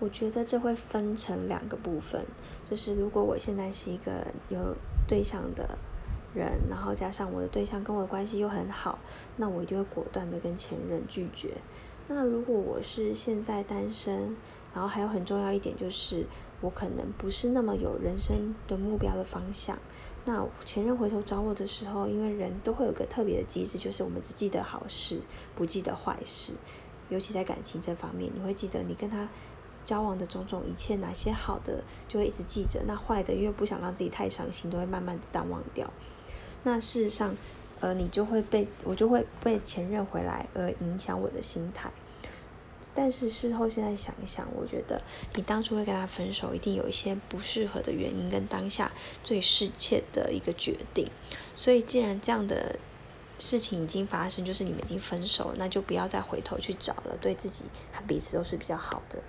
[0.00, 2.24] 我觉得这会分成两个部分，
[2.68, 4.76] 就是如果我现在是一个有
[5.08, 5.76] 对象的
[6.32, 8.98] 人，然后加上我的对象跟我的关系又很好，
[9.36, 11.54] 那我一定会果断的跟前任拒绝。
[12.06, 14.36] 那如果我是现在单身，
[14.72, 16.24] 然后还有很重要一点就是
[16.60, 19.76] 我可能不是那么有人生的目标的方向，
[20.24, 25.20] 那前任回头找我的时候，因为人都会有个特别的机制，就是我们只记得好事，
[25.56, 26.52] 不记得坏事，
[27.08, 29.28] 尤其在感情这方面，你会记得你跟他。
[29.88, 35.90] 交往的种种一切，哪些好的就会一直记着，那坏的因为不想让自己太伤心，都会慢慢的淡忘掉。
[36.62, 37.34] 那事实上，
[37.80, 41.90] 呃，你就会被我就会被前任回来而影响我的心态。
[42.94, 45.00] 但是事后现在想一想，我觉得
[45.36, 48.92] 你当初会跟他分手，一定有一些不适合的原因，跟当下
[49.24, 51.10] 最适切的一个决定。
[51.54, 52.78] 所以既然这样的
[53.38, 59.22] 事情已经发生，就是你们已经分手，那就不要再回头去找了，对自己和彼此都是比较好的。